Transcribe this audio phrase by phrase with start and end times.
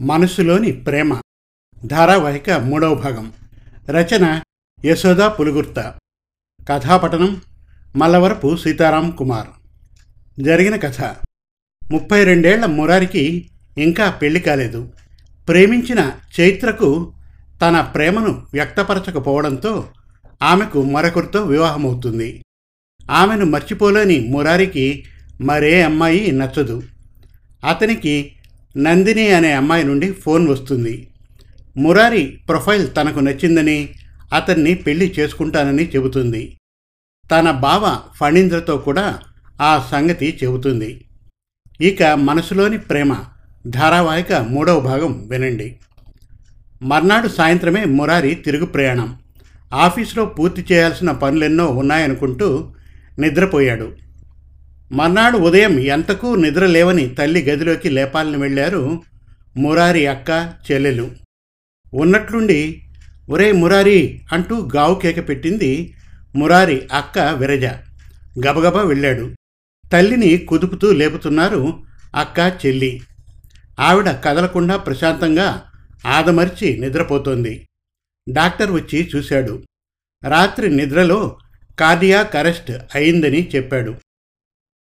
[0.00, 1.20] మనసులోని ప్రేమ.
[1.86, 3.32] ధారావాహిక మూడవ భాగం.
[3.90, 4.40] రచన
[4.84, 5.94] యశోద పులుగుర్త.
[6.68, 7.42] కథాపఠనం
[7.96, 9.46] మల్లవరపు సీతారాం కుమార్.
[10.42, 11.00] జరిగిన కథ.
[11.92, 14.92] ముప్పై రెండేళ్ళ మురారికి ఇంకా పెళ్ళి కాలేదు.
[15.48, 17.12] ప్రేమించిన చైత్రకు
[17.62, 19.88] తన ప్రేమను వ్యక్తపరచకపోవడంతో
[20.42, 22.44] ఆమెకు మరొకరితో వివాహమవుతుంది.
[23.10, 25.04] ఆమెను మర్చిపోలేని మురారికి
[25.40, 26.82] మరే అమ్మాయి నచ్చదు.
[27.64, 28.32] అతనికి
[28.76, 31.08] నందిని అనే అమ్మాయి నుండి ఫోన్ వస్తుంది.
[31.76, 33.88] మురారి ప్రొఫైల్ తనకు నచ్చిందని
[34.32, 36.56] అతన్ని పెళ్ళి చేసుకుంటానని చెబుతుంది.
[37.32, 39.18] తన బావ ఫణీంద్రతో కూడా
[39.60, 41.04] ఆ సంగతి చెబుతుంది.
[41.80, 43.16] ఇక మనసులోని ప్రేమ
[43.66, 45.76] ధారావాహిక మూడవ భాగం వినండి.
[46.82, 49.18] మర్నాడు సాయంత్రమే మురారి తిరుగు ప్రయాణం.
[49.74, 52.72] ఆఫీసులో పూర్తి చేయాల్సిన పనులెన్నో ఉన్నాయనుకుంటూ
[53.18, 53.92] నిద్రపోయాడు.
[54.92, 59.02] మర్నాడు ఉదయం ఎంతకు నిద్ర లేవని తల్లి గదిలోకి లేపాలని వెళ్ళారు
[59.56, 61.10] మురారి అక్క చెల్లెలు.
[61.94, 62.82] ఉన్నట్లుండి
[63.30, 65.94] ఒరే మురారి అంటూ గావు కేక పెట్టింది
[66.36, 67.64] మురారి అక్క విరజ.
[68.46, 69.34] గబగబా వెళ్ళాడు.
[69.92, 71.82] తల్లిని కుదుపుతూ లేపుతున్నారు
[72.14, 73.00] అక్క చెల్లి.
[73.80, 75.62] ఆవిడ కదలకుండా ప్రశాంతంగా
[76.06, 77.68] ఆదమర్చి నిద్రపోతోంది.
[78.32, 79.62] డాక్టర్ వచ్చి చూశాడు.
[80.28, 81.38] రాత్రి నిద్రలో
[81.78, 83.94] కార్డియాక్ అరెస్ట్ అయిందని చెప్పాడు.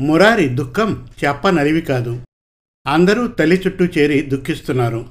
[0.00, 2.22] మురారి దుఃఖం చెప్పనలివి కాదు.
[2.86, 5.06] అందరూ తల్లి చుట్టూ చేరి దుఃఖిస్తున్నారు.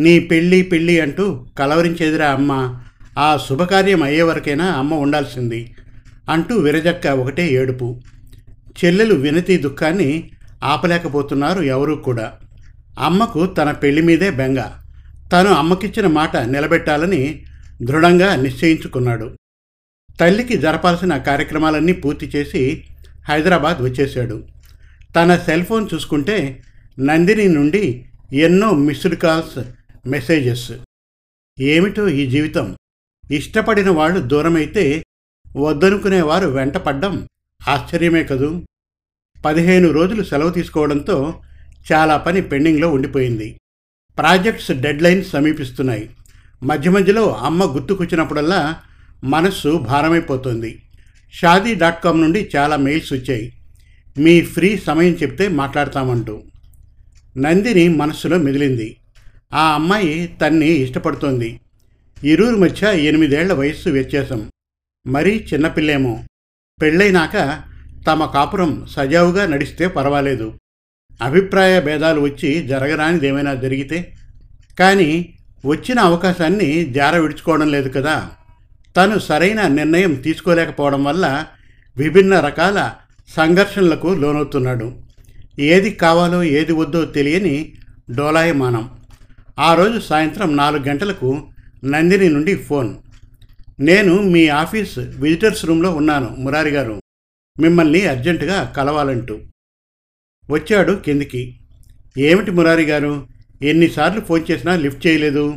[0.00, 2.80] నీ పెళ్ళి పెళ్ళి అంటూ కలవరించేదిరా అమ్మ.
[3.18, 5.74] ఆ శుభకార్యం అయ్యే వరకైనా అమ్మ ఉండాల్సింది
[6.30, 8.00] అంటూ విరజక్క ఒకటే ఏడుపు.
[8.84, 10.30] చెల్లెలు వినతి దుఃఖాన్ని
[10.62, 12.38] ఆపలేకపోతున్నారు ఎవరూ కూడా.
[12.98, 14.58] అమ్మకు తన పెళ్ళి మీదే బెంగ.
[15.32, 17.44] తను అమ్మకిచ్చిన మాట నిలబెట్టాలని
[17.82, 19.36] దృఢంగా నిశ్చయించుకున్నాడు.
[20.20, 22.84] తల్లికి జరపాల్సిన కార్యక్రమాలన్నీ పూర్తి చేసి
[23.28, 24.48] హైదరాబాద్ వచ్చేశాడు.
[25.16, 26.62] తన సెల్ ఫోన్ చూసుకుంటే
[27.00, 29.62] నందిని నుండి ఎన్నో మిస్డ్ కాల్స్
[30.08, 30.72] మెసేజెస్.
[31.60, 32.76] ఏమిటో ఈ జీవితం?
[33.30, 35.04] ఇష్టపడిన వాళ్ళు దూరమైతే
[35.56, 37.28] వద్దనుకునేవారు వెంటపడ్డం
[37.68, 38.62] ఆశ్చర్యమే కదూ.
[39.44, 41.40] పదిహేను రోజులు సెలవు తీసుకోవడంతో
[41.92, 43.60] చాలా పని పెండింగ్లో ఉండిపోయింది.
[44.18, 46.10] ప్రాజెక్ట్స్ డెడ్లైన్స్ సమీపిస్తున్నాయి.
[46.62, 48.82] మధ్య మధ్యలో అమ్మ గుర్తుకొచ్చినప్పుడల్లా
[49.24, 50.82] మనస్సు భారమైపోతుంది.
[51.34, 53.52] షాదీ డాట్ కామ్ నుండి చాలా మెయిల్స్ వచ్చాయి.
[54.18, 56.42] మీ ఫ్రీ సమయం చెప్తే మాట్లాడతామంటూ.
[57.38, 58.96] నందిని మనస్సులో మిగిలింది
[59.54, 61.60] ఆ అమ్మాయి తన్ని ఇష్టపడుతోంది.
[62.24, 64.50] ఇరువురి మధ్య ఎనిమిదేళ్ళ వయస్సు వ్యత్యాసం.
[65.06, 66.24] మరీ చిన్నపిల్లేమో.
[66.82, 67.62] పెళ్ళైనాక
[68.06, 70.58] తమ కాపురం సజావుగా నడిస్తే పర్వాలేదు.
[71.22, 74.14] అభిప్రాయ భేదాలు వచ్చి జరగరానిదేమైనా జరిగితే.
[74.78, 75.34] కానీ
[75.66, 78.30] వచ్చిన అవకాశాన్ని జార విడుచుకోవడం లేదు కదా.
[78.96, 81.46] తను సరైన నిర్ణయం తీసుకోలేకపోవడం వల్ల
[81.96, 82.92] విభిన్న రకాల
[83.36, 84.98] సంఘర్షణలకు లోనవుతున్నాడు.
[85.58, 87.72] ఏది కావాలో ఏది వద్దో తెలియని
[88.16, 88.90] డోలాయమానం.
[89.58, 91.42] ఆ రోజు సాయంత్రం నాలుగు గంటలకు
[91.84, 92.94] నందిని నుండి ఫోన్.
[93.80, 97.00] నేను మీ ఆఫీస్ విజిటర్స్ రూమ్లో ఉన్నాను మురారి గారు.
[97.60, 99.40] మిమ్మల్ని అర్జెంటుగా కలవాలంటూ.
[100.50, 101.60] వచ్చాడు కిందికి.
[102.18, 103.26] ఏమిటి మురారి గారు?
[103.62, 105.54] ఎన్నిసార్లు ఫోన్ చేసినా లిఫ్ట్ చేయలేదు.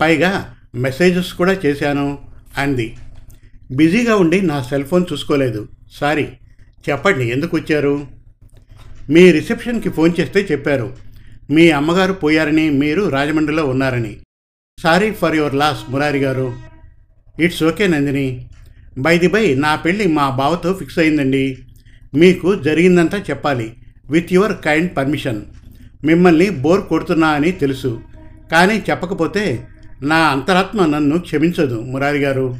[0.00, 2.27] పైగా మెసేజెస్ కూడా చేశాను.
[2.58, 2.96] అంది.
[3.70, 5.68] బిజీగా ఉండి నా సెల్ ఫోన్ చూసుకోలేదు.
[5.92, 6.28] సారీ
[6.90, 8.06] చెప్పండి ఎందుకు వచ్చారు?
[9.10, 10.96] మీ రిసెప్షన్కి ఫోన్ చేస్తే చెప్పారు.
[11.50, 14.16] మీ అమ్మగారు పోయారని మీరు రాజమండ్రిలో ఉన్నారని.
[14.82, 16.54] Sorry for your loss Murari garu.
[17.40, 18.48] It's okay Nandini.
[18.98, 21.58] By the by నా పెళ్ళి మా బావతో ఫిక్స్ అయిందండి.
[22.14, 23.72] మీకు జరిగిందంతా చెప్పాలి.
[24.10, 25.42] With your kind permission.
[26.04, 28.00] మిమ్మల్ని బోర్ కొడుతున్నా అని తెలుసు.
[28.52, 29.68] కానీ చెప్పకపోతే
[30.02, 32.56] నా అంతరాత్మ నన్ను క్షమించదు మురారి గారు.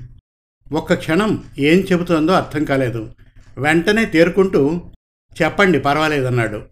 [0.72, 3.10] ఒక్క క్షణం ఏం చెబుతోందో అర్థం కాలేదు.
[3.58, 4.80] వెంటనే తేరుకుంటూ
[5.42, 6.62] చెప్పండి పర్వాలేదన్నాడు.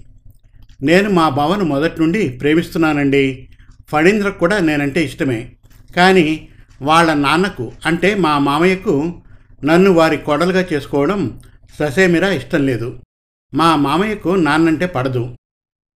[0.83, 3.49] నేను మా బావను మొదటి నుండి ప్రేమిస్తున్నానండి.
[3.89, 5.53] ఫణీంద్రకు కూడా నేనంటే ఇష్టమే.
[5.97, 6.49] కానీ
[6.83, 9.23] వాళ్ళ నాన్నకు అంటే మా మామయ్యకు
[9.65, 11.41] నన్ను వారి కొడలుగా చేసుకోవడం
[11.79, 13.01] ససేమిరా ఇష్టం లేదు.
[13.55, 15.37] మా మామయ్యకు నాన్నంటే పడదు.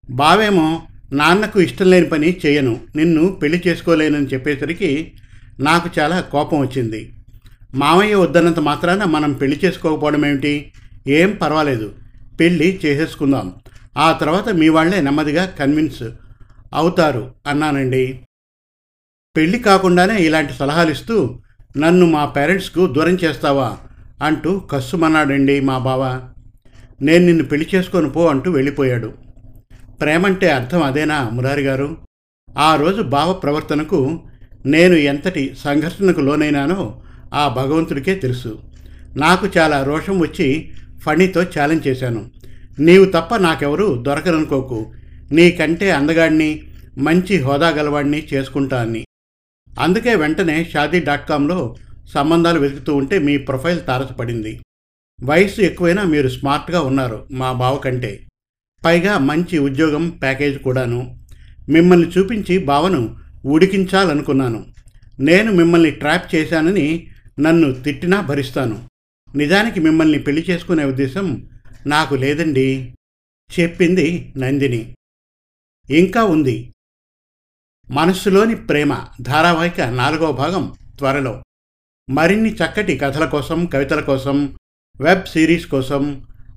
[0.09, 0.81] బావేమో
[1.13, 5.13] నాన్నకు ఇష్టం లేని పని చేయను నిన్ను పెళ్ళి చేసుకోలేనని చెప్పేసరికి
[5.59, 7.13] నాకు చాలా కోపం వచ్చింది.
[7.75, 10.71] మామయ్య వద్దన్నంత మాత్రాన మనం పెళ్ళి చేసుకోకపోవడం ఏమిటి?
[11.07, 11.95] ఏం పర్వాలేదు.
[12.39, 13.53] పెళ్ళి చేసేసుకుందాం.
[13.97, 16.03] ఆ తర్వాత మీ వాళ్ళే నెమ్మదిగా కన్విన్స్
[16.73, 18.19] అవుతారు అన్నానండి.
[19.37, 21.39] పెళ్ళి కాకుండానే ఇలాంటి సలహాలు ఇస్తూ
[21.77, 23.77] నన్ను మా పేరెంట్స్కు దూరం చేస్తావా?
[24.23, 26.21] అంటూ కస్సుమన్నాడండి మా బావ.
[27.01, 29.13] నేను నిన్ను పెళ్ళి చేసుకొని పో అంటూ వెళ్ళిపోయాడు.
[30.01, 31.97] ప్రేమంటే అర్థం అదేనా మురారి గారు?
[32.57, 34.19] ఆ రోజు భావ ప్రవర్తనకు
[34.65, 37.01] నేను ఎంతటి సంఘర్షణకు లోనైనానో
[37.33, 38.63] ఆ భగవంతుడికే తెలుసు.
[39.17, 40.71] నాకు చాలా రోషం వచ్చి
[41.05, 42.31] ఫణితో ఛాలెంజ్ చేశాను.
[42.79, 44.93] నీవు తప్ప నాకెవరూ దొరకరనుకోకు.
[45.31, 46.63] నీకంటే అందగాడిని
[46.97, 49.05] మంచి హోదా గలవాడిని చేసుకుంటా అని
[49.79, 51.75] అందుకే వెంటనే షాదీ డాట్ కామ్లో
[52.13, 54.59] సంబంధాలు వెతుకుతూ ఉంటే మీ ప్రొఫైల్ తారసపడింది.
[55.23, 58.27] వయసు ఎక్కువైనా మీరు స్మార్ట్గా ఉన్నారు మా బావ కంటే.
[58.85, 61.27] పైగా మంచి ఉద్యోగం ప్యాకేజ్ కూడాను.
[61.69, 64.65] మిమ్మల్ని చూపించి భావను ఉడికించాలనుకున్నాను.
[65.19, 67.07] నేను మిమ్మల్ని ట్రాప్ చేశానని
[67.39, 68.89] నన్ను తిట్టినా భరిస్తాను.
[69.35, 71.49] నిజానికి మిమ్మల్ని పెళ్ళి చేసుకునే ఉద్దేశం
[71.87, 72.95] నాకు లేదండి.
[73.59, 74.95] చెప్పింది నందిని.
[75.89, 76.73] ఇంకా ఉంది.
[77.91, 81.43] మనస్సులోని ప్రేమ ధారావాహిక నాలుగవ భాగం త్వరలో.
[82.09, 84.57] మరిన్ని చక్కటి కథల కోసం కవితల కోసం
[85.01, 86.27] వెబ్ సిరీస్ కోసం